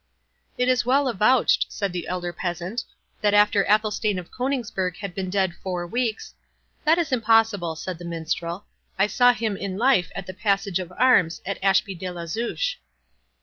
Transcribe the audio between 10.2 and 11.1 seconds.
the Passage of